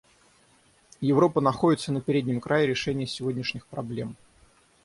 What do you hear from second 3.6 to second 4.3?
проблем.